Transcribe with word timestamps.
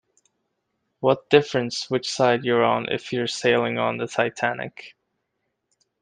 What 0.99 1.29
difference 1.29 1.87
which 1.91 2.11
side 2.11 2.43
you're 2.43 2.63
on 2.65 2.89
if 2.91 3.13
you're 3.13 3.27
sailing 3.27 3.77
on 3.77 3.97
the 3.97 4.07
Titanic? 4.07 4.95